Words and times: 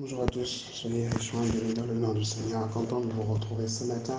Bonjour 0.00 0.22
à 0.22 0.26
tous, 0.28 0.70
soyez 0.72 1.06
bénis 1.52 1.74
dans 1.74 1.84
le 1.84 1.92
nom 1.92 2.14
du 2.14 2.24
Seigneur. 2.24 2.66
Content 2.70 3.00
de 3.00 3.12
vous 3.12 3.34
retrouver 3.34 3.68
ce 3.68 3.84
matin 3.84 4.18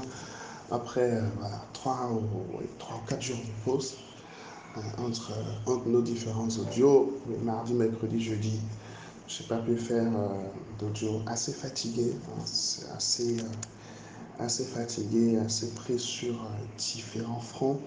après 0.70 1.10
euh, 1.10 1.24
voilà, 1.40 1.66
trois, 1.74 2.12
ou, 2.14 2.22
oui, 2.56 2.66
trois 2.78 2.98
ou 2.98 3.10
quatre 3.10 3.24
jours 3.24 3.38
de 3.38 3.66
pause 3.66 3.96
euh, 4.78 4.82
entre, 5.04 5.32
euh, 5.32 5.72
entre 5.74 5.88
nos 5.88 6.04
différents 6.04 6.50
audios. 6.50 7.18
Mardi, 7.44 7.74
mercredi, 7.74 8.22
jeudi, 8.22 8.60
je 9.28 9.42
n'ai 9.42 9.50
pas 9.50 9.58
pu 9.58 9.76
faire 9.76 10.06
euh, 10.06 10.28
d'audio 10.80 11.24
assez 11.26 11.52
fatigué. 11.52 12.14
assez, 12.96 13.38
assez 14.38 14.66
fatigué, 14.66 15.40
assez 15.40 15.72
pris 15.72 15.98
sur 15.98 16.36
différents 16.78 17.40
fronts. 17.40 17.80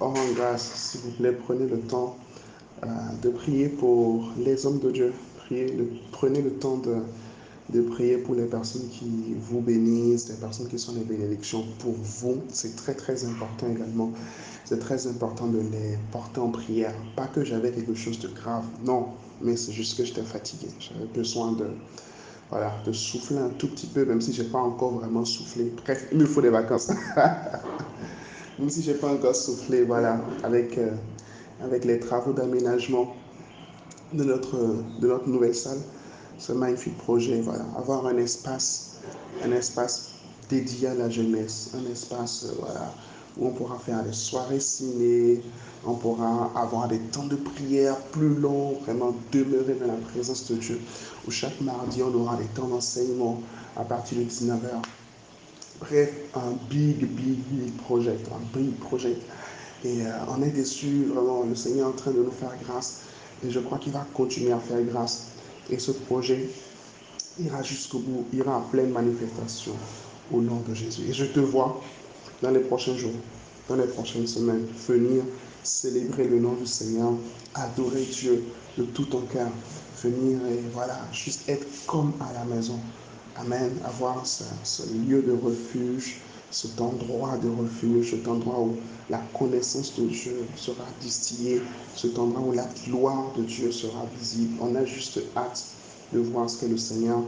Or, 0.00 0.14
en 0.16 0.32
grâce, 0.32 0.72
s'il 0.74 1.02
vous 1.02 1.10
plaît, 1.10 1.32
prenez 1.32 1.66
le 1.66 1.80
temps 1.80 2.16
de 3.22 3.28
prier 3.28 3.68
pour 3.68 4.30
les 4.38 4.64
hommes 4.64 4.78
de 4.78 4.90
Dieu. 4.90 5.12
Prenez 6.12 6.42
le 6.42 6.50
temps 6.52 6.76
de, 6.78 6.96
de 7.72 7.82
prier 7.82 8.18
pour 8.18 8.34
les 8.34 8.46
personnes 8.46 8.88
qui 8.88 9.34
vous 9.38 9.60
bénissent, 9.60 10.28
les 10.28 10.36
personnes 10.36 10.68
qui 10.68 10.78
sont 10.78 10.92
des 10.92 11.04
bénédictions 11.04 11.64
pour 11.78 11.92
vous. 11.92 12.38
C'est 12.48 12.76
très 12.76 12.94
très 12.94 13.24
important 13.24 13.66
également. 13.68 14.12
C'est 14.64 14.78
très 14.78 15.06
important 15.06 15.46
de 15.46 15.58
les 15.58 15.98
porter 16.12 16.40
en 16.40 16.50
prière. 16.50 16.94
Pas 17.16 17.26
que 17.26 17.44
j'avais 17.44 17.72
quelque 17.72 17.94
chose 17.94 18.18
de 18.20 18.28
grave, 18.28 18.64
non, 18.84 19.08
mais 19.40 19.56
c'est 19.56 19.72
juste 19.72 19.96
que 19.96 20.04
j'étais 20.04 20.22
fatigué. 20.22 20.68
J'avais 20.78 21.06
besoin 21.06 21.52
de, 21.52 21.66
voilà, 22.50 22.72
de 22.86 22.92
souffler 22.92 23.38
un 23.38 23.50
tout 23.50 23.68
petit 23.68 23.86
peu, 23.86 24.04
même 24.04 24.20
si 24.20 24.32
je 24.32 24.42
n'ai 24.42 24.48
pas 24.48 24.58
encore 24.58 24.92
vraiment 24.92 25.24
soufflé. 25.24 25.72
Bref, 25.84 26.06
il 26.12 26.18
me 26.18 26.26
faut 26.26 26.42
des 26.42 26.50
vacances. 26.50 26.88
même 28.58 28.70
si 28.70 28.82
je 28.82 28.92
n'ai 28.92 28.98
pas 28.98 29.12
encore 29.12 29.34
soufflé, 29.34 29.82
voilà, 29.82 30.20
avec, 30.42 30.78
euh, 30.78 30.90
avec 31.62 31.84
les 31.84 31.98
travaux 31.98 32.32
d'aménagement 32.32 33.14
de 34.12 34.24
notre, 34.24 34.56
de 35.00 35.08
notre 35.08 35.28
nouvelle 35.28 35.54
salle, 35.54 35.80
ce 36.38 36.52
magnifique 36.52 36.96
projet, 36.98 37.40
voilà, 37.42 37.64
avoir 37.76 38.06
un 38.06 38.16
espace, 38.16 38.98
un 39.44 39.52
espace 39.52 40.10
dédié 40.48 40.88
à 40.88 40.94
la 40.94 41.10
jeunesse, 41.10 41.70
un 41.74 41.90
espace, 41.90 42.46
euh, 42.46 42.54
voilà, 42.58 42.92
où 43.36 43.46
on 43.46 43.52
pourra 43.52 43.78
faire 43.78 44.02
des 44.02 44.12
soirées 44.12 44.60
ciné, 44.60 45.42
on 45.86 45.94
pourra 45.94 46.50
avoir 46.56 46.88
des 46.88 46.98
temps 46.98 47.26
de 47.26 47.36
prière 47.36 47.96
plus 48.12 48.34
longs, 48.34 48.78
vraiment 48.84 49.14
demeurer 49.32 49.74
dans 49.74 49.86
la 49.86 50.00
présence 50.12 50.50
de 50.50 50.56
Dieu, 50.56 50.80
où 51.26 51.30
chaque 51.30 51.60
mardi, 51.60 52.02
on 52.02 52.14
aura 52.14 52.36
des 52.36 52.46
temps 52.46 52.68
d'enseignement 52.68 53.40
à 53.76 53.84
partir 53.84 54.18
de 54.18 54.24
19h. 54.24 54.82
Bref, 55.80 56.12
un 56.34 56.52
big, 56.68 57.06
big, 57.06 57.38
big 57.50 57.76
project, 57.78 58.28
un 58.28 58.58
big 58.58 58.74
project. 58.76 59.22
Et 59.84 60.02
euh, 60.04 60.10
on 60.28 60.42
est 60.42 60.50
déçu, 60.50 61.04
vraiment, 61.04 61.44
le 61.44 61.54
Seigneur 61.54 61.88
est 61.88 61.92
en 61.92 61.96
train 61.96 62.10
de 62.10 62.22
nous 62.22 62.32
faire 62.32 62.52
grâce. 62.66 63.02
Et 63.44 63.50
je 63.50 63.60
crois 63.60 63.78
qu'il 63.78 63.92
va 63.92 64.06
continuer 64.14 64.52
à 64.52 64.58
faire 64.58 64.82
grâce. 64.82 65.28
Et 65.70 65.78
ce 65.78 65.92
projet 65.92 66.48
ira 67.38 67.62
jusqu'au 67.62 68.00
bout, 68.00 68.26
ira 68.32 68.58
en 68.58 68.62
pleine 68.62 68.90
manifestation 68.90 69.72
au 70.32 70.40
nom 70.40 70.62
de 70.68 70.74
Jésus. 70.74 71.02
Et 71.08 71.12
je 71.12 71.24
te 71.24 71.40
vois 71.40 71.80
dans 72.42 72.50
les 72.50 72.60
prochains 72.60 72.96
jours, 72.96 73.14
dans 73.68 73.76
les 73.76 73.86
prochaines 73.86 74.26
semaines, 74.26 74.66
venir 74.88 75.22
célébrer 75.62 76.24
le 76.24 76.38
nom 76.38 76.54
du 76.54 76.66
Seigneur, 76.66 77.12
adorer 77.54 78.02
Dieu 78.02 78.42
de 78.78 78.84
tout 78.84 79.04
ton 79.04 79.22
cœur, 79.22 79.48
venir 80.02 80.38
et 80.46 80.60
voilà, 80.72 80.98
juste 81.12 81.48
être 81.48 81.66
comme 81.86 82.12
à 82.20 82.32
la 82.32 82.44
maison. 82.44 82.78
Amen. 83.36 83.70
Avoir 83.84 84.26
ce, 84.26 84.44
ce 84.64 84.82
lieu 84.92 85.22
de 85.22 85.32
refuge, 85.32 86.20
cet 86.50 86.80
endroit 86.80 87.36
de 87.38 87.48
refuge, 87.48 88.10
cet 88.10 88.26
endroit 88.26 88.60
où 88.60 88.76
la 89.08 89.18
connaissance 89.38 89.94
de 89.96 90.06
Dieu 90.06 90.36
sera 90.56 90.84
distillée, 91.00 91.60
cet 91.96 92.18
endroit 92.18 92.42
où 92.42 92.52
la 92.52 92.68
gloire 92.86 93.32
de 93.36 93.42
Dieu 93.42 93.70
sera 93.72 94.04
visible. 94.18 94.54
On 94.60 94.74
a 94.74 94.84
juste 94.84 95.20
hâte 95.36 95.64
de 96.12 96.18
voir 96.18 96.50
ce 96.50 96.58
que 96.58 96.66
le 96.66 96.76
Seigneur 96.76 97.20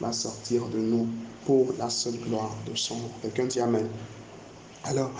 va 0.00 0.12
sortir 0.12 0.66
de 0.68 0.78
nous 0.78 1.06
pour 1.46 1.66
la 1.78 1.88
seule 1.90 2.16
gloire 2.16 2.54
de 2.70 2.74
son 2.74 2.96
nom. 2.96 3.10
Quelqu'un 3.22 3.46
dit 3.46 3.60
Amen. 3.60 3.86
Alors, 4.84 5.10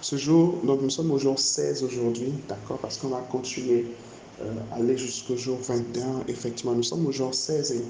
ce 0.00 0.16
jour, 0.16 0.56
donc 0.64 0.82
nous 0.82 0.90
sommes 0.90 1.10
au 1.10 1.18
jour 1.18 1.38
16 1.38 1.82
aujourd'hui, 1.84 2.32
d'accord, 2.48 2.78
parce 2.78 2.98
qu'on 2.98 3.08
va 3.08 3.20
continuer 3.20 3.86
euh, 4.42 4.52
aller 4.72 4.96
jusqu'au 4.96 5.36
jour 5.36 5.58
21. 5.62 6.24
Effectivement, 6.28 6.72
nous 6.72 6.82
sommes 6.82 7.06
au 7.06 7.12
jour 7.12 7.34
16 7.34 7.72
et 7.72 7.84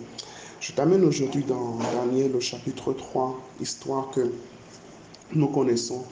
je 0.60 0.72
t'amène 0.72 1.04
aujourd'hui 1.04 1.44
dans 1.44 1.78
Daniel 1.92 2.36
au 2.36 2.40
chapitre 2.40 2.92
3, 2.92 3.40
histoire 3.60 4.10
que 4.10 4.30
nous 5.32 5.48
connaissons 5.48 6.02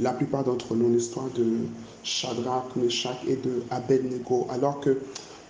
la 0.00 0.12
plupart 0.12 0.44
d'entre 0.44 0.74
nous 0.74 0.92
l'histoire 0.92 1.28
de 1.36 1.46
Shadrach, 2.04 2.76
Meshach 2.76 3.18
et 3.26 3.36
de 3.36 3.62
Abednego, 3.70 4.46
alors 4.50 4.80
que 4.80 4.98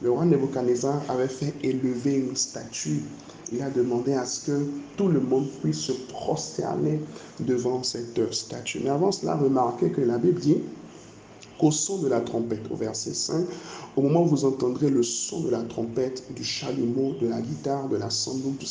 le 0.00 0.10
roi 0.10 0.24
Nebuchadnezzar 0.24 1.02
avait 1.08 1.28
fait 1.28 1.54
élever 1.62 2.14
une 2.14 2.36
statue. 2.36 3.02
Il 3.52 3.62
a 3.62 3.70
demandé 3.70 4.14
à 4.14 4.24
ce 4.24 4.46
que 4.46 4.66
tout 4.96 5.08
le 5.08 5.20
monde 5.20 5.48
puisse 5.62 5.80
se 5.80 5.92
prosterner 5.92 7.00
devant 7.40 7.82
cette 7.82 8.32
statue. 8.32 8.80
Mais 8.84 8.90
avant 8.90 9.10
cela, 9.10 9.36
remarquez 9.36 9.90
que 9.90 10.00
la 10.00 10.18
Bible 10.18 10.40
dit 10.40 10.58
qu'au 11.58 11.72
son 11.72 11.98
de 11.98 12.08
la 12.08 12.20
trompette, 12.20 12.70
au 12.70 12.76
verset 12.76 13.14
5, 13.14 13.44
au 13.96 14.02
moment 14.02 14.22
où 14.22 14.26
vous 14.26 14.44
entendrez 14.44 14.90
le 14.90 15.02
son 15.02 15.40
de 15.40 15.50
la 15.50 15.62
trompette, 15.62 16.22
du 16.34 16.44
chalumeau, 16.44 17.14
de 17.20 17.26
la 17.26 17.40
guitare, 17.40 17.88
de 17.88 17.96
la 17.96 18.10
sandouk, 18.10 18.56
du 18.58 18.66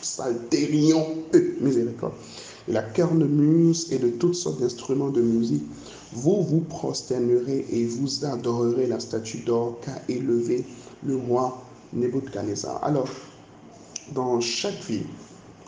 psalterion, 0.00 1.06
euh, 1.34 1.56
miséricorde, 1.60 2.14
de 2.14 2.49
la 2.68 2.82
cornemuse 2.82 3.92
et 3.92 3.98
de 3.98 4.08
toutes 4.08 4.34
sortes 4.34 4.60
d'instruments 4.60 5.10
de 5.10 5.20
musique, 5.20 5.64
vous 6.12 6.42
vous 6.42 6.60
prosternerez 6.60 7.66
et 7.70 7.86
vous 7.86 8.24
adorerez 8.24 8.86
la 8.86 9.00
statue 9.00 9.38
d'or 9.38 9.78
qu'a 9.80 10.02
élevée 10.08 10.64
le 11.04 11.16
roi 11.16 11.62
Nebuchadnezzar. 11.92 12.82
Alors, 12.84 13.08
dans 14.14 14.40
chaque 14.40 14.82
vie, 14.84 15.06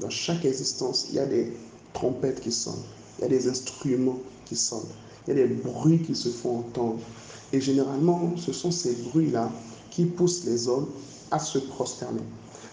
dans 0.01 0.11
chaque 0.11 0.45
existence, 0.45 1.07
il 1.11 1.17
y 1.17 1.19
a 1.19 1.27
des 1.27 1.53
trompettes 1.93 2.41
qui 2.41 2.53
sonnent, 2.53 2.85
il 3.19 3.23
y 3.23 3.25
a 3.27 3.29
des 3.29 3.49
instruments 3.49 4.19
qui 4.45 4.57
sonnent, 4.57 4.81
il 5.27 5.37
y 5.37 5.41
a 5.41 5.47
des 5.47 5.55
bruits 5.55 6.03
qui 6.03 6.15
se 6.15 6.29
font 6.29 6.59
entendre. 6.59 6.99
Et 7.53 7.61
généralement, 7.61 8.33
ce 8.37 8.53
sont 8.53 8.71
ces 8.71 8.95
bruits-là 8.95 9.51
qui 9.91 10.07
poussent 10.07 10.45
les 10.45 10.69
hommes 10.69 10.89
à 11.31 11.39
se 11.39 11.59
prosterner. 11.59 12.23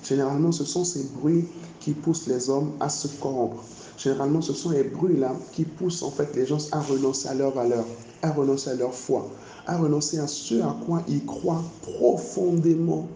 Généralement, 0.04 0.52
ce 0.52 0.64
sont 0.64 0.86
ces 0.86 1.04
bruits 1.04 1.46
qui 1.80 1.92
poussent 1.92 2.28
les 2.28 2.50
hommes 2.50 2.72
à 2.80 2.90
se 2.90 3.08
corrompre. 3.20 3.64
Généralement, 4.02 4.42
ce 4.42 4.54
sont 4.54 4.70
les 4.70 4.84
bruits-là 4.84 5.34
qui 5.52 5.66
poussent 5.66 6.04
en 6.04 6.12
fait 6.12 6.34
les 6.34 6.46
gens 6.46 6.58
à 6.72 6.80
renoncer 6.80 7.28
à 7.28 7.34
leur 7.34 7.52
valeur, 7.52 7.84
à 8.22 8.32
renoncer 8.32 8.70
à 8.70 8.76
leur 8.76 8.94
foi, 8.94 9.30
à 9.68 9.78
renoncer 9.78 10.20
à 10.20 10.28
ce 10.28 10.62
à 10.62 10.76
quoi 10.86 11.02
ils 11.10 11.26
croient 11.26 11.64
profondément 11.82 13.10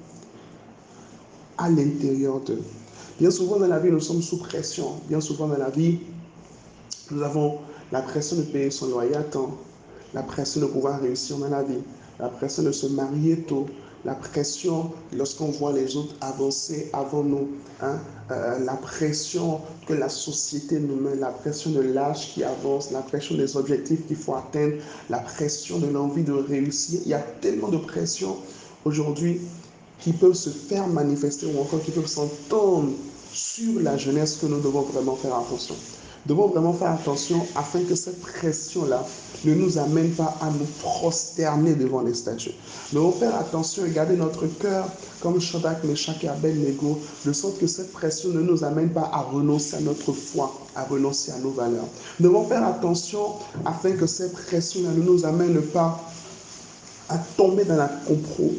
à 1.58 1.70
l'intérieur 1.70 2.42
d'eux. 2.42 2.62
Bien 3.18 3.32
souvent 3.32 3.58
dans 3.58 3.68
la 3.68 3.80
vie, 3.80 3.92
nous 3.92 4.02
sommes 4.02 4.22
sous 4.22 4.40
pression. 4.40 4.88
Bien 5.08 5.22
souvent 5.22 5.48
dans 5.48 5.58
la 5.58 5.70
vie, 5.70 6.00
nous 7.12 7.22
avons 7.22 7.60
la 7.92 8.02
pression 8.02 8.36
de 8.36 8.42
payer 8.42 8.70
son 8.70 8.88
loyer 8.88 9.16
à 9.16 9.24
temps, 9.24 9.52
la 10.14 10.24
pression 10.24 10.62
de 10.62 10.66
pouvoir 10.66 11.00
réussir 11.00 11.38
dans 11.38 11.50
la 11.50 11.64
vie, 11.64 11.80
la 12.20 12.28
pression 12.28 12.64
de 12.64 12.72
se 12.74 12.88
marier 12.88 13.38
tôt, 13.44 13.68
la 14.06 14.16
pression 14.16 14.92
lorsqu'on 15.16 15.50
voit 15.52 15.72
les 15.72 15.96
autres 15.96 16.16
avancer 16.22 16.90
avant 16.94 17.24
nous, 17.24 17.50
hein, 17.82 18.00
euh, 18.32 18.60
la 18.60 18.74
pression 18.74 19.62
que 19.88 19.94
la 19.94 20.10
société 20.10 20.80
nous 20.80 20.96
met, 20.96 21.16
la 21.16 21.30
pression 21.30 21.72
de 21.72 21.82
l'âge 21.82 22.34
qui 22.34 22.44
avance, 22.44 22.92
la 22.92 23.02
pression 23.02 23.36
des 23.36 23.56
objectifs 23.56 24.06
qu'il 24.08 24.18
faut 24.18 24.36
atteindre, 24.36 24.76
la 25.10 25.20
pression 25.20 25.80
de 25.80 25.88
l'envie 25.88 26.24
de 26.24 26.34
réussir. 26.34 27.00
Il 27.06 27.10
y 27.10 27.14
a 27.14 27.24
tellement 27.42 27.70
de 27.70 27.78
pression 27.78 28.38
aujourd'hui 28.86 29.40
qui 30.00 30.12
peuvent 30.12 30.34
se 30.34 30.50
faire 30.50 30.88
manifester 30.88 31.46
ou 31.46 31.62
encore 31.62 31.82
qui 31.82 31.92
peuvent 31.92 32.08
s'entendre 32.08 32.92
sur 33.32 33.80
la 33.82 33.98
jeunesse 33.98 34.38
que 34.38 34.46
nous 34.48 34.60
devons 34.60 34.82
vraiment 34.82 35.16
faire 35.16 35.36
attention. 35.36 35.76
Devons 36.26 36.48
vraiment 36.48 36.74
faire 36.74 36.92
attention 36.92 37.46
afin 37.56 37.84
que 37.84 37.96
cette 37.96 38.22
pression-là 38.22 39.06
ne 39.44 39.54
nous 39.54 39.78
amène 39.78 40.12
pas 40.16 40.38
à 40.40 40.50
nous 40.52 40.66
prosterner 40.80 41.74
devant 41.76 42.02
les 42.02 42.14
statues. 42.14 42.54
Nous 42.94 43.00
devons 43.02 43.12
faire 43.12 43.36
attention 43.36 43.86
et 43.86 43.90
garder 43.90 44.16
notre 44.16 44.48
cœur 44.48 44.88
comme 45.20 45.42
Shadrach, 45.42 45.84
Meshach 45.84 46.24
et 46.24 46.30
Abednego, 46.30 47.00
de 47.26 47.34
sorte 47.34 47.60
que 47.60 47.68
cette 47.68 47.92
pression 47.92 48.30
ne 48.30 48.42
nous 48.42 48.64
amène 48.64 48.90
pas 48.90 49.10
à 49.12 49.22
renoncer 49.22 49.76
à 49.76 49.80
notre 49.82 50.14
foi, 50.14 50.54
à 50.76 50.84
renoncer 50.86 51.32
à 51.34 51.40
nos 51.40 51.52
valeurs. 51.52 51.88
Nous 52.20 52.30
devons 52.30 52.46
faire 52.48 52.66
attention 52.66 53.34
afin 53.66 53.92
que 53.92 54.06
cette 54.06 54.32
pression-là 54.34 54.92
ne 54.92 55.02
nous 55.04 55.26
amène 55.26 55.62
pas 55.62 56.00
à 57.10 57.18
tomber 57.38 57.66
dans, 57.66 57.90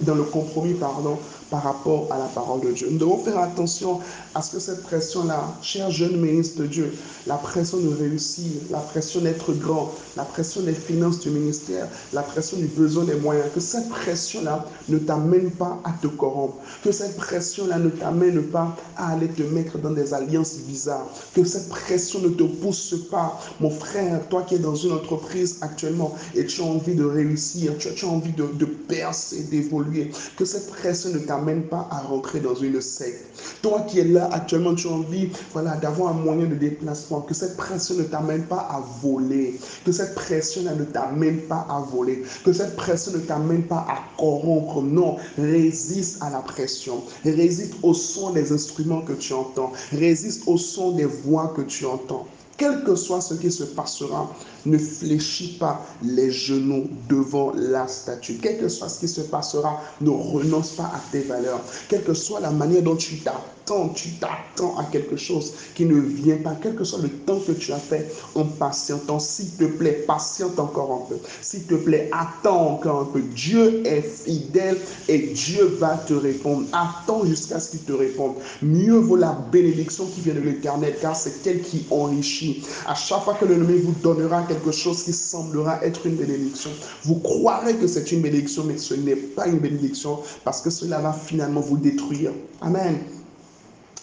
dans 0.02 0.14
le 0.14 0.22
compromis 0.24 0.74
pardon, 0.74 1.18
par 1.54 1.62
rapport 1.62 2.08
à 2.10 2.18
la 2.18 2.24
parole 2.24 2.62
de 2.62 2.72
Dieu. 2.72 2.88
Nous 2.90 2.98
devons 2.98 3.18
faire 3.18 3.38
attention 3.38 4.00
à 4.34 4.42
ce 4.42 4.50
que 4.50 4.58
cette 4.58 4.82
pression-là, 4.82 5.40
cher 5.62 5.88
jeune 5.88 6.16
ministre 6.16 6.62
de 6.62 6.66
Dieu, 6.66 6.92
la 7.28 7.36
pression 7.36 7.78
de 7.78 7.94
réussir, 7.94 8.50
la 8.70 8.80
pression 8.80 9.20
d'être 9.20 9.52
grand, 9.52 9.94
la 10.16 10.24
pression 10.24 10.62
des 10.62 10.72
finances 10.72 11.20
du 11.20 11.30
ministère, 11.30 11.86
la 12.12 12.22
pression 12.22 12.56
du 12.56 12.66
besoin 12.66 13.04
des 13.04 13.14
moyens, 13.14 13.46
que 13.54 13.60
cette 13.60 13.88
pression-là 13.88 14.64
ne 14.88 14.98
t'amène 14.98 15.52
pas 15.52 15.78
à 15.84 15.92
te 16.02 16.08
corrompre, 16.08 16.56
que 16.82 16.90
cette 16.90 17.16
pression-là 17.16 17.78
ne 17.78 17.90
t'amène 17.90 18.42
pas 18.42 18.74
à 18.96 19.12
aller 19.12 19.28
te 19.28 19.44
mettre 19.44 19.78
dans 19.78 19.92
des 19.92 20.12
alliances 20.12 20.56
bizarres, 20.66 21.06
que 21.36 21.44
cette 21.44 21.68
pression 21.68 22.18
ne 22.18 22.30
te 22.30 22.42
pousse 22.42 22.96
pas, 23.12 23.40
mon 23.60 23.70
frère, 23.70 24.26
toi 24.28 24.42
qui 24.42 24.56
es 24.56 24.58
dans 24.58 24.74
une 24.74 24.92
entreprise 24.92 25.58
actuellement 25.60 26.16
et 26.34 26.46
tu 26.46 26.62
as 26.62 26.64
envie 26.64 26.96
de 26.96 27.04
réussir, 27.04 27.78
tu 27.78 27.88
as, 28.04 28.08
envie 28.08 28.32
de, 28.32 28.48
de 28.54 28.64
percer, 28.64 29.44
d'évoluer, 29.44 30.10
que 30.36 30.44
cette 30.44 30.68
pression 30.68 31.10
ne 31.10 31.18
t'amène 31.18 31.43
pas 31.62 31.88
à 31.90 32.00
rentrer 32.00 32.40
dans 32.40 32.54
une 32.54 32.80
secte. 32.80 33.24
Toi 33.62 33.80
qui 33.82 34.00
es 34.00 34.04
là 34.04 34.28
actuellement, 34.32 34.74
tu 34.74 34.86
as 34.88 34.90
envie 34.90 35.28
voilà, 35.52 35.76
d'avoir 35.76 36.10
un 36.10 36.18
moyen 36.18 36.46
de 36.46 36.54
déplacement, 36.54 37.20
que 37.20 37.34
cette 37.34 37.56
pression 37.56 37.96
ne 37.96 38.04
t'amène 38.04 38.44
pas 38.44 38.68
à 38.70 38.82
voler, 39.02 39.58
que 39.84 39.92
cette 39.92 40.14
pression 40.14 40.62
ne 40.62 40.84
t'amène 40.84 41.38
pas 41.42 41.66
à 41.68 41.80
voler, 41.80 42.22
que 42.44 42.52
cette 42.52 42.76
pression 42.76 43.12
ne 43.12 43.18
t'amène 43.18 43.62
pas 43.62 43.86
à 43.88 43.98
corrompre. 44.18 44.82
Non, 44.82 45.16
résiste 45.38 46.22
à 46.22 46.30
la 46.30 46.40
pression, 46.40 47.02
résiste 47.24 47.74
au 47.82 47.94
son 47.94 48.30
des 48.30 48.52
instruments 48.52 49.02
que 49.02 49.12
tu 49.12 49.32
entends, 49.32 49.72
résiste 49.92 50.42
au 50.46 50.56
son 50.56 50.92
des 50.92 51.04
voix 51.04 51.52
que 51.56 51.62
tu 51.62 51.84
entends. 51.84 52.26
Quel 52.56 52.84
que 52.84 52.94
soit 52.94 53.20
ce 53.20 53.34
qui 53.34 53.50
se 53.50 53.64
passera, 53.64 54.32
ne 54.64 54.78
fléchis 54.78 55.56
pas 55.58 55.84
les 56.02 56.30
genoux 56.30 56.88
devant 57.08 57.52
la 57.56 57.88
statue. 57.88 58.38
Quel 58.40 58.58
que 58.58 58.68
soit 58.68 58.88
ce 58.88 59.00
qui 59.00 59.08
se 59.08 59.22
passera, 59.22 59.80
ne 60.00 60.10
renonce 60.10 60.72
pas 60.72 60.84
à 60.94 61.00
tes 61.10 61.22
valeurs. 61.22 61.60
Quelle 61.88 62.04
que 62.04 62.14
soit 62.14 62.40
la 62.40 62.50
manière 62.50 62.82
dont 62.82 62.96
tu 62.96 63.16
t'attends, 63.64 63.88
tu 63.88 64.10
t'attends 64.12 64.76
à 64.78 64.84
quelque 64.84 65.16
chose 65.16 65.54
qui 65.74 65.86
ne 65.86 65.98
vient 65.98 66.36
pas. 66.36 66.56
Quel 66.60 66.74
que 66.74 66.84
soit 66.84 67.00
le 67.02 67.08
temps 67.08 67.38
que 67.38 67.52
tu 67.52 67.72
as 67.72 67.78
fait 67.78 68.10
en 68.34 68.44
patientant, 68.44 69.18
s'il 69.18 69.50
te 69.50 69.64
plaît, 69.64 70.04
patiente 70.06 70.58
encore 70.58 70.92
un 70.92 71.08
peu. 71.08 71.16
S'il 71.40 71.64
te 71.64 71.74
plaît, 71.74 72.10
attends 72.12 72.74
encore 72.74 73.00
un 73.00 73.04
peu. 73.06 73.20
Dieu 73.20 73.86
est 73.86 74.02
fidèle 74.02 74.78
et 75.08 75.18
Dieu 75.18 75.64
va 75.78 75.96
te 75.96 76.14
répondre. 76.14 76.66
Attends 76.72 77.24
jusqu'à 77.24 77.60
ce 77.60 77.70
qu'il 77.70 77.80
te 77.80 77.92
réponde. 77.92 78.34
Mieux 78.62 78.98
vaut 78.98 79.16
la 79.16 79.32
bénédiction 79.50 80.06
qui 80.06 80.20
vient 80.20 80.34
de 80.34 80.40
l'éternel, 80.40 80.96
car 81.00 81.16
c'est 81.16 81.46
elle 81.46 81.62
qui 81.62 81.86
enrichit. 81.90 82.64
À 82.86 82.94
chaque 82.94 83.22
fois 83.22 83.34
que 83.34 83.44
le 83.44 83.56
nommé 83.56 83.76
vous 83.78 83.94
donnera 84.02 84.42
quelque 84.42 84.72
chose 84.72 85.02
qui 85.04 85.12
semblera 85.12 85.82
être 85.84 86.06
une 86.06 86.16
bénédiction. 86.16 86.70
Vous 87.04 87.16
croirez 87.16 87.76
que 87.76 87.86
c'est 87.86 88.12
une 88.12 88.20
bénédiction, 88.20 88.64
mais 88.64 88.76
ce 88.76 88.94
n'est 88.94 89.16
pas 89.16 89.46
une 89.46 89.58
bénédiction 89.58 90.20
parce 90.44 90.60
que 90.60 90.70
cela 90.70 91.00
va 91.00 91.12
finalement 91.12 91.60
vous 91.60 91.76
détruire. 91.76 92.32
Amen. 92.60 93.13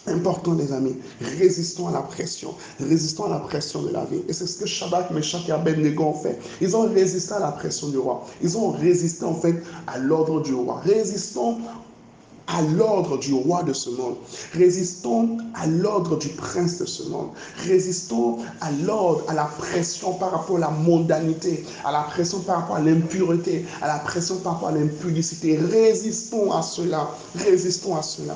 Important, 0.06 0.54
les 0.54 0.72
amis. 0.72 0.96
Résistons 1.38 1.88
à 1.88 1.92
la 1.92 2.00
pression. 2.02 2.54
Résistons 2.80 3.24
à 3.24 3.28
la 3.28 3.38
pression 3.38 3.82
de 3.82 3.90
la 3.90 4.04
vie. 4.04 4.22
Et 4.28 4.32
c'est 4.32 4.46
ce 4.46 4.58
que 4.58 4.66
Shabbat, 4.66 5.12
Meshach 5.12 5.48
et 5.48 5.52
Abednego 5.52 6.04
ont 6.04 6.14
fait. 6.14 6.38
Ils 6.60 6.76
ont 6.76 6.88
résisté 6.88 7.34
à 7.34 7.38
la 7.38 7.52
pression 7.52 7.88
du 7.88 7.98
roi. 7.98 8.26
Ils 8.42 8.58
ont 8.58 8.70
résisté 8.70 9.24
en 9.24 9.34
fait 9.34 9.62
à 9.86 9.98
l'ordre 9.98 10.42
du 10.42 10.54
roi. 10.54 10.80
Résistons 10.84 11.58
à 12.48 12.60
l'ordre 12.62 13.18
du 13.18 13.32
roi 13.32 13.62
de 13.62 13.72
ce 13.72 13.90
monde. 13.90 14.16
Résistons 14.54 15.38
à 15.54 15.68
l'ordre 15.68 16.18
du 16.18 16.28
prince 16.30 16.78
de 16.78 16.86
ce 16.86 17.04
monde. 17.04 17.28
Résistons 17.64 18.38
à 18.60 18.72
l'ordre, 18.84 19.22
à 19.28 19.34
la 19.34 19.44
pression 19.44 20.14
par 20.14 20.32
rapport 20.32 20.56
à 20.56 20.60
la 20.60 20.70
mondanité, 20.70 21.64
à 21.84 21.92
la 21.92 22.02
pression 22.02 22.40
par 22.40 22.62
rapport 22.62 22.76
à 22.76 22.80
l'impureté, 22.80 23.64
à 23.80 23.86
la 23.86 23.98
pression 24.00 24.36
par 24.38 24.54
rapport 24.54 24.70
à 24.70 24.72
l'impudicité. 24.72 25.56
Résistons 25.58 26.52
à 26.52 26.62
cela. 26.62 27.08
Résistons 27.36 27.96
à 27.96 28.02
cela. 28.02 28.34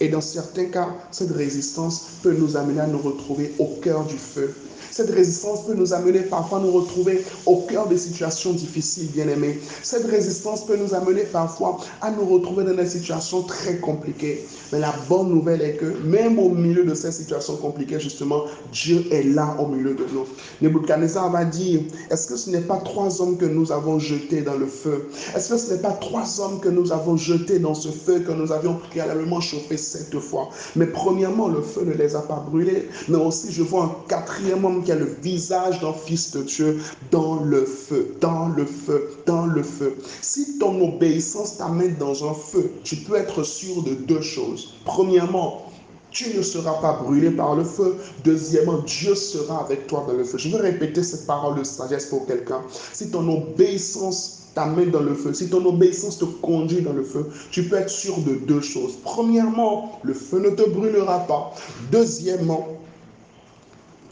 Et 0.00 0.08
dans 0.08 0.20
certains 0.20 0.66
cas, 0.66 0.88
cette 1.10 1.30
résistance 1.30 2.06
peut 2.22 2.34
nous 2.34 2.56
amener 2.56 2.80
à 2.80 2.86
nous 2.86 2.98
retrouver 2.98 3.54
au 3.58 3.66
cœur 3.80 4.04
du 4.04 4.18
feu 4.18 4.54
cette 4.94 5.10
résistance 5.10 5.66
peut 5.66 5.74
nous 5.74 5.92
amener 5.92 6.20
parfois 6.20 6.58
à 6.58 6.60
nous 6.60 6.70
retrouver 6.70 7.24
au 7.46 7.62
cœur 7.62 7.88
des 7.88 7.98
situations 7.98 8.52
difficiles, 8.52 9.08
bien-aimés. 9.10 9.58
Cette 9.82 10.06
résistance 10.06 10.64
peut 10.64 10.76
nous 10.76 10.94
amener 10.94 11.22
parfois 11.22 11.78
à 12.00 12.12
nous 12.12 12.24
retrouver 12.24 12.62
dans 12.62 12.76
des 12.76 12.86
situations 12.86 13.42
très 13.42 13.78
compliquées. 13.78 14.46
Mais 14.72 14.78
la 14.78 14.94
bonne 15.08 15.30
nouvelle 15.30 15.62
est 15.62 15.74
que 15.74 15.86
même 16.04 16.38
au 16.38 16.48
milieu 16.48 16.84
de 16.84 16.94
ces 16.94 17.10
situations 17.10 17.56
compliquées, 17.56 17.98
justement, 17.98 18.44
Dieu 18.70 19.04
est 19.10 19.24
là 19.24 19.56
au 19.58 19.66
milieu 19.66 19.94
de 19.94 20.06
nous. 20.12 20.26
Nebuchadnezzar 20.62 21.28
va 21.32 21.44
dire, 21.44 21.80
est-ce 22.12 22.28
que 22.28 22.36
ce 22.36 22.50
n'est 22.50 22.60
pas 22.60 22.76
trois 22.76 23.20
hommes 23.20 23.36
que 23.36 23.46
nous 23.46 23.72
avons 23.72 23.98
jetés 23.98 24.42
dans 24.42 24.56
le 24.56 24.66
feu? 24.66 25.08
Est-ce 25.34 25.48
que 25.54 25.58
ce 25.58 25.74
n'est 25.74 25.80
pas 25.80 25.90
trois 25.90 26.40
hommes 26.40 26.60
que 26.60 26.68
nous 26.68 26.92
avons 26.92 27.16
jetés 27.16 27.58
dans 27.58 27.74
ce 27.74 27.88
feu 27.88 28.20
que 28.20 28.30
nous 28.30 28.52
avions 28.52 28.78
préalablement 28.90 29.40
chauffé 29.40 29.76
sept 29.76 30.16
fois? 30.20 30.50
Mais 30.76 30.86
premièrement, 30.86 31.48
le 31.48 31.62
feu 31.62 31.82
ne 31.84 31.94
les 31.94 32.14
a 32.14 32.20
pas 32.20 32.44
brûlés, 32.48 32.88
mais 33.08 33.18
aussi 33.18 33.50
je 33.50 33.64
vois 33.64 33.82
un 33.82 33.96
quatrième 34.06 34.64
homme 34.64 34.83
qui 34.84 34.92
a 34.92 34.96
le 34.96 35.16
visage 35.22 35.80
d'un 35.80 35.92
fils 35.92 36.30
de 36.32 36.42
Dieu 36.42 36.78
dans 37.10 37.40
le 37.42 37.64
feu, 37.64 38.14
dans 38.20 38.48
le 38.48 38.66
feu, 38.66 39.10
dans 39.26 39.46
le 39.46 39.62
feu. 39.62 39.96
Si 40.20 40.58
ton 40.58 40.80
obéissance 40.80 41.58
t'amène 41.58 41.96
dans 41.98 42.28
un 42.28 42.34
feu, 42.34 42.70
tu 42.84 42.96
peux 42.96 43.16
être 43.16 43.42
sûr 43.42 43.82
de 43.82 43.94
deux 43.94 44.22
choses. 44.22 44.74
Premièrement, 44.84 45.66
tu 46.14 46.36
ne 46.36 46.42
seras 46.42 46.74
pas 46.74 47.00
brûlé 47.02 47.30
par 47.32 47.56
le 47.56 47.64
feu. 47.64 47.96
Deuxièmement, 48.24 48.78
Dieu 48.86 49.16
sera 49.16 49.64
avec 49.64 49.88
toi 49.88 50.04
dans 50.06 50.14
le 50.14 50.22
feu. 50.22 50.38
Je 50.38 50.48
vais 50.48 50.58
répéter 50.58 51.02
cette 51.02 51.26
parole 51.26 51.58
de 51.58 51.64
sagesse 51.64 52.06
pour 52.06 52.24
quelqu'un. 52.26 52.60
Si 52.92 53.10
ton 53.10 53.28
obéissance 53.28 54.44
t'amène 54.54 54.92
dans 54.92 55.02
le 55.02 55.14
feu, 55.14 55.34
si 55.34 55.50
ton 55.50 55.66
obéissance 55.66 56.18
te 56.18 56.24
conduit 56.24 56.82
dans 56.82 56.92
le 56.92 57.02
feu, 57.02 57.26
tu 57.50 57.64
peux 57.64 57.76
être 57.76 57.90
sûr 57.90 58.16
de 58.18 58.34
deux 58.34 58.60
choses. 58.60 58.96
Premièrement, 59.02 59.98
le 60.04 60.14
feu 60.14 60.38
ne 60.38 60.50
te 60.50 60.68
brûlera 60.70 61.18
pas. 61.26 61.52
Deuxièmement, 61.90 62.68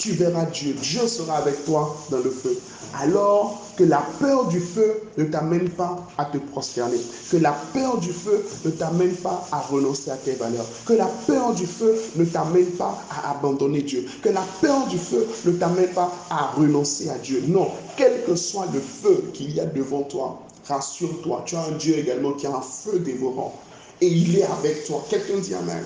tu 0.02 0.10
verras 0.14 0.46
Dieu. 0.46 0.74
Dieu 0.82 1.06
sera 1.06 1.36
avec 1.36 1.64
toi 1.64 1.96
dans 2.10 2.18
le 2.18 2.30
feu. 2.30 2.58
Alors 3.00 3.62
que 3.76 3.84
la 3.84 4.04
peur 4.18 4.48
du 4.48 4.58
feu 4.58 5.00
ne 5.16 5.24
t'amène 5.24 5.68
pas 5.70 5.96
à 6.18 6.24
te 6.24 6.38
prosterner. 6.38 6.98
Que 7.30 7.36
la 7.36 7.52
peur 7.72 7.98
du 7.98 8.12
feu 8.12 8.44
ne 8.64 8.70
t'amène 8.72 9.14
pas 9.14 9.46
à 9.52 9.60
renoncer 9.60 10.10
à 10.10 10.16
tes 10.16 10.32
valeurs. 10.32 10.66
Que 10.86 10.94
la 10.94 11.06
peur 11.06 11.54
du 11.54 11.66
feu 11.66 11.96
ne 12.16 12.24
t'amène 12.24 12.66
pas 12.72 12.98
à 13.10 13.30
abandonner 13.30 13.82
Dieu. 13.82 14.04
Que 14.24 14.30
la 14.30 14.44
peur 14.60 14.88
du 14.88 14.98
feu 14.98 15.24
ne 15.44 15.52
t'amène 15.52 15.90
pas 15.90 16.12
à 16.30 16.48
renoncer 16.48 17.08
à 17.08 17.18
Dieu. 17.18 17.44
Non, 17.46 17.68
quel 17.96 18.24
que 18.24 18.34
soit 18.34 18.66
le 18.74 18.80
feu 18.80 19.30
qu'il 19.32 19.54
y 19.54 19.60
a 19.60 19.66
devant 19.66 20.02
toi, 20.02 20.42
rassure-toi, 20.66 21.44
tu 21.46 21.54
as 21.54 21.62
un 21.62 21.76
Dieu 21.78 21.96
également 21.96 22.32
qui 22.32 22.48
a 22.48 22.56
un 22.56 22.60
feu 22.60 22.98
dévorant. 22.98 23.54
Et 24.00 24.08
il 24.08 24.36
est 24.36 24.46
avec 24.58 24.84
toi. 24.84 25.04
Quelqu'un 25.08 25.38
dit 25.38 25.54
Amen. 25.54 25.84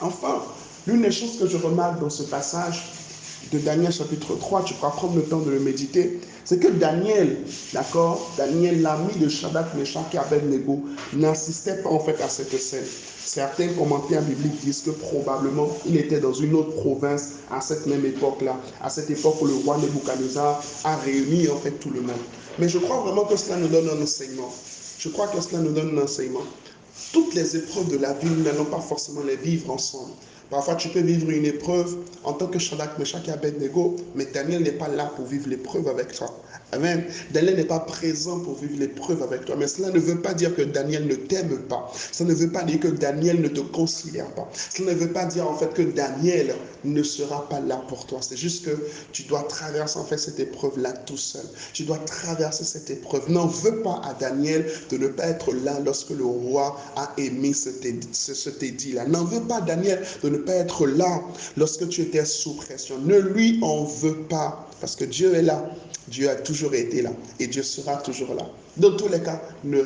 Enfin, 0.00 0.40
l'une 0.86 1.02
des 1.02 1.10
choses 1.10 1.36
que 1.36 1.48
je 1.48 1.56
remarque 1.56 1.98
dans 1.98 2.10
ce 2.10 2.22
passage, 2.22 2.92
de 3.52 3.58
Daniel 3.58 3.92
chapitre 3.92 4.34
3, 4.36 4.64
tu 4.64 4.74
pourras 4.74 4.90
prendre 4.90 5.16
le 5.16 5.22
temps 5.22 5.40
de 5.40 5.50
le 5.50 5.60
méditer, 5.60 6.20
c'est 6.44 6.58
que 6.58 6.68
Daniel, 6.68 7.36
d'accord, 7.72 8.30
Daniel, 8.36 8.82
l'ami 8.82 9.14
de 9.20 9.28
Shadrach, 9.28 9.74
Meshach 9.74 10.14
et 10.14 10.18
Abednego, 10.18 10.80
n'insistait 11.14 11.82
pas 11.82 11.90
en 11.90 12.00
fait 12.00 12.20
à 12.20 12.28
cette 12.28 12.58
scène. 12.58 12.84
Certains 13.24 13.68
commentaires 13.74 14.22
bibliques 14.22 14.60
disent 14.64 14.82
que 14.82 14.90
probablement 14.90 15.68
il 15.86 15.96
était 15.96 16.20
dans 16.20 16.32
une 16.32 16.54
autre 16.54 16.72
province 16.76 17.34
à 17.50 17.60
cette 17.60 17.86
même 17.86 18.04
époque-là, 18.04 18.56
à 18.82 18.90
cette 18.90 19.10
époque 19.10 19.42
où 19.42 19.46
le 19.46 19.54
roi 19.54 19.78
Nebuchadnezzar 19.78 20.62
a 20.84 20.96
réuni 20.96 21.48
en 21.48 21.56
fait 21.56 21.72
tout 21.72 21.90
le 21.90 22.00
monde. 22.00 22.16
Mais 22.58 22.68
je 22.68 22.78
crois 22.78 23.00
vraiment 23.00 23.24
que 23.24 23.36
cela 23.36 23.56
nous 23.56 23.68
donne 23.68 23.88
un 23.88 24.02
enseignement. 24.02 24.52
Je 24.98 25.08
crois 25.10 25.28
que 25.28 25.40
cela 25.40 25.58
nous 25.58 25.72
donne 25.72 25.98
un 25.98 26.02
enseignement. 26.02 26.42
Toutes 27.12 27.34
les 27.34 27.56
épreuves 27.56 27.88
de 27.88 27.98
la 27.98 28.12
vie, 28.14 28.28
nous 28.28 28.42
n'allons 28.42 28.64
pas 28.64 28.80
forcément 28.80 29.22
les 29.22 29.36
vivre 29.36 29.70
ensemble. 29.70 30.12
Parfois, 30.50 30.76
tu 30.76 30.88
peux 30.88 31.00
vivre 31.00 31.30
une 31.30 31.44
épreuve 31.44 31.96
en 32.24 32.32
tant 32.32 32.46
que 32.46 32.58
Shadrach, 32.58 32.98
Meshach 32.98 33.28
et 33.28 33.32
Abednego, 33.32 33.96
mais 34.14 34.26
Daniel 34.26 34.62
n'est 34.62 34.72
pas 34.72 34.88
là 34.88 35.12
pour 35.14 35.26
vivre 35.26 35.48
l'épreuve 35.48 35.88
avec 35.88 36.12
toi. 36.12 36.34
Amen. 36.72 37.04
Daniel 37.30 37.56
n'est 37.56 37.64
pas 37.64 37.80
présent 37.80 38.40
pour 38.40 38.56
vivre 38.56 38.78
l'épreuve 38.78 39.22
avec 39.22 39.46
toi. 39.46 39.56
Mais 39.56 39.66
cela 39.66 39.90
ne 39.90 39.98
veut 39.98 40.20
pas 40.20 40.34
dire 40.34 40.54
que 40.54 40.60
Daniel 40.60 41.06
ne 41.06 41.14
t'aime 41.14 41.56
pas. 41.62 41.90
Cela 42.12 42.30
ne 42.30 42.34
veut 42.34 42.50
pas 42.50 42.62
dire 42.62 42.80
que 42.80 42.88
Daniel 42.88 43.40
ne 43.40 43.48
te 43.48 43.60
considère 43.60 44.30
pas. 44.34 44.50
Cela 44.74 44.92
ne 44.92 44.98
veut 44.98 45.12
pas 45.12 45.24
dire 45.24 45.48
en 45.48 45.56
fait 45.56 45.72
que 45.72 45.82
Daniel 45.82 46.54
ne 46.84 47.02
sera 47.02 47.48
pas 47.48 47.60
là 47.60 47.82
pour 47.88 48.06
toi. 48.06 48.18
C'est 48.20 48.36
juste 48.36 48.66
que 48.66 48.76
tu 49.12 49.22
dois 49.22 49.44
traverser 49.44 49.98
en 49.98 50.04
fait 50.04 50.18
cette 50.18 50.40
épreuve-là 50.40 50.92
tout 50.92 51.16
seul. 51.16 51.44
Tu 51.72 51.84
dois 51.84 51.98
traverser 51.98 52.64
cette 52.64 52.90
épreuve. 52.90 53.30
N'en 53.30 53.46
veux 53.46 53.82
pas 53.82 54.02
à 54.04 54.12
Daniel 54.14 54.70
de 54.90 54.98
ne 54.98 55.08
pas 55.08 55.26
être 55.26 55.52
là 55.52 55.80
lorsque 55.82 56.10
le 56.10 56.24
roi 56.24 56.78
a 56.96 57.12
émis 57.16 57.54
ce 57.54 57.70
dit 57.70 58.92
là 58.92 59.06
N'en 59.06 59.24
veux 59.24 59.40
pas 59.40 59.62
Daniel 59.62 60.02
de 60.22 60.28
ne 60.28 60.37
pas 60.44 60.54
être 60.54 60.86
là 60.86 61.22
lorsque 61.56 61.88
tu 61.88 62.02
étais 62.02 62.24
sous 62.24 62.54
pression. 62.54 62.98
Ne 62.98 63.18
lui 63.18 63.58
en 63.62 63.84
veux 63.84 64.22
pas 64.22 64.68
parce 64.80 64.96
que 64.96 65.04
Dieu 65.04 65.34
est 65.34 65.42
là. 65.42 65.70
Dieu 66.08 66.30
a 66.30 66.36
toujours 66.36 66.74
été 66.74 67.02
là 67.02 67.10
et 67.38 67.46
Dieu 67.46 67.62
sera 67.62 67.96
toujours 67.96 68.34
là. 68.34 68.46
Dans 68.76 68.96
tous 68.96 69.08
les 69.08 69.20
cas, 69.20 69.42
ne, 69.64 69.82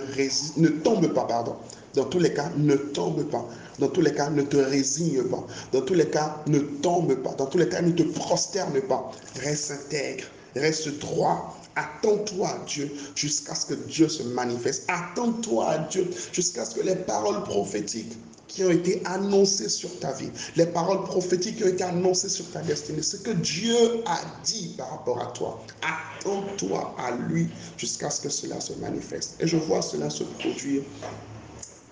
ne 0.56 0.68
tombe 0.68 1.12
pas, 1.12 1.24
pardon. 1.24 1.56
Dans 1.94 2.04
tous 2.04 2.20
les 2.20 2.32
cas, 2.32 2.50
ne 2.56 2.76
tombe 2.76 3.24
pas. 3.24 3.46
Dans 3.78 3.88
tous 3.88 4.00
les 4.00 4.14
cas, 4.14 4.30
ne 4.30 4.42
te 4.42 4.56
résigne 4.56 5.22
pas. 5.24 5.46
Dans 5.72 5.82
tous 5.82 5.94
les 5.94 6.08
cas, 6.08 6.42
ne 6.46 6.58
tombe 6.58 7.14
pas. 7.16 7.34
Dans 7.34 7.46
tous 7.46 7.58
les 7.58 7.68
cas, 7.68 7.82
ne 7.82 7.92
te 7.92 8.02
prosterne 8.02 8.80
pas. 8.82 9.10
Reste 9.42 9.72
intègre, 9.72 10.24
reste 10.54 10.88
droit. 11.00 11.58
Attends-toi 11.74 12.48
à 12.48 12.58
Dieu 12.66 12.90
jusqu'à 13.14 13.54
ce 13.54 13.66
que 13.66 13.74
Dieu 13.74 14.08
se 14.08 14.22
manifeste. 14.22 14.84
Attends-toi 14.88 15.68
à 15.68 15.78
Dieu 15.78 16.06
jusqu'à 16.32 16.64
ce 16.64 16.74
que 16.74 16.82
les 16.82 16.96
paroles 16.96 17.42
prophétiques 17.44 18.12
qui 18.54 18.64
ont 18.64 18.70
été 18.70 19.02
annoncées 19.04 19.68
sur 19.68 19.98
ta 19.98 20.12
vie, 20.12 20.30
les 20.56 20.66
paroles 20.66 21.04
prophétiques 21.04 21.56
qui 21.56 21.64
ont 21.64 21.68
été 21.68 21.84
annoncées 21.84 22.28
sur 22.28 22.50
ta 22.50 22.60
destinée, 22.62 23.02
ce 23.02 23.16
que 23.16 23.30
Dieu 23.30 24.02
a 24.06 24.20
dit 24.44 24.74
par 24.76 24.90
rapport 24.90 25.20
à 25.20 25.26
toi. 25.32 25.64
Attends-toi 25.82 26.94
à 26.98 27.12
lui 27.12 27.48
jusqu'à 27.76 28.10
ce 28.10 28.20
que 28.20 28.28
cela 28.28 28.60
se 28.60 28.74
manifeste. 28.74 29.36
Et 29.40 29.46
je 29.46 29.56
vois 29.56 29.82
cela 29.82 30.10
se 30.10 30.24
produire 30.24 30.82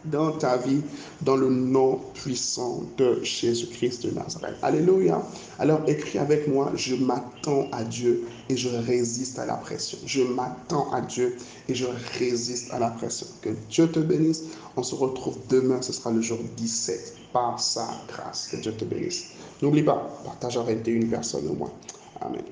dans 0.04 0.32
ta 0.32 0.56
vie, 0.56 0.82
dans 1.22 1.36
le 1.36 1.50
nom 1.50 2.00
puissant 2.14 2.82
de 2.96 3.22
Jésus-Christ 3.22 4.06
de 4.06 4.10
Nazareth. 4.12 4.56
Alléluia. 4.62 5.22
Alors 5.58 5.80
écris 5.86 6.18
avec 6.18 6.48
moi, 6.48 6.72
je 6.74 6.94
m'attends 6.94 7.68
à 7.72 7.84
Dieu 7.84 8.24
et 8.48 8.56
je 8.56 8.68
résiste 8.68 9.38
à 9.38 9.46
la 9.46 9.54
pression. 9.54 9.98
Je 10.06 10.22
m'attends 10.22 10.90
à 10.92 11.00
Dieu 11.00 11.36
et 11.68 11.74
je 11.74 11.86
résiste 12.18 12.72
à 12.72 12.78
la 12.78 12.90
pression. 12.90 13.26
Que 13.42 13.50
Dieu 13.68 13.90
te 13.90 14.00
bénisse. 14.00 14.44
On 14.76 14.82
se 14.82 14.94
retrouve 14.94 15.38
demain, 15.48 15.82
ce 15.82 15.92
sera 15.92 16.10
le 16.10 16.20
jour 16.20 16.38
17, 16.56 17.16
par 17.32 17.60
sa 17.60 17.88
grâce. 18.08 18.48
Que 18.48 18.56
Dieu 18.56 18.72
te 18.72 18.84
bénisse. 18.84 19.26
N'oublie 19.62 19.82
pas, 19.82 20.10
partage 20.24 20.56
avec 20.56 20.86
une 20.86 21.08
personne 21.08 21.46
au 21.48 21.54
moins. 21.54 21.72
Amen. 22.20 22.42